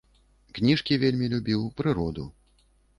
[0.59, 2.29] Кніжкі вельмі любіў, прыроду.